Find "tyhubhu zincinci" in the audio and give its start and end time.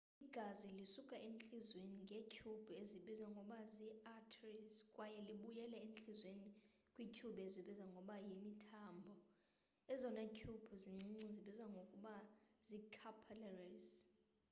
10.35-11.17